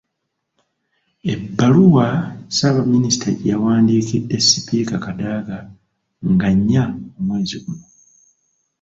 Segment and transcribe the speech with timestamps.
[1.33, 2.07] Ebbaluwa
[2.49, 5.57] Ssaabaminisita gye yawandiikidde Sipiika Kadaga
[6.31, 6.83] nga nnya,
[7.17, 7.85] omwezi guno